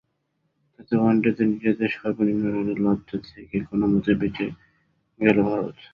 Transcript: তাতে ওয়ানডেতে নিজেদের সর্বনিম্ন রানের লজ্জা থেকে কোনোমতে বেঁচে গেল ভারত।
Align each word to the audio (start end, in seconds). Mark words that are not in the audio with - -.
তাতে 0.73 0.93
ওয়ানডেতে 0.97 1.43
নিজেদের 1.51 1.89
সর্বনিম্ন 1.97 2.43
রানের 2.47 2.79
লজ্জা 2.85 3.17
থেকে 3.27 3.57
কোনোমতে 3.69 4.11
বেঁচে 4.21 4.47
গেল 5.19 5.37
ভারত। 5.47 5.77